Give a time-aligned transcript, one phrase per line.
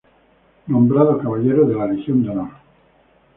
[0.65, 2.49] Nombrado caballero de la Legión de Honor.